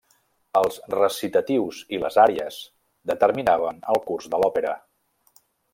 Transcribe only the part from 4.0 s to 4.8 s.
curs de l'òpera.